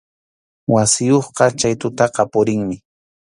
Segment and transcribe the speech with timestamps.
[0.73, 2.75] Wasiyuqqa chay tutaqa purinmi.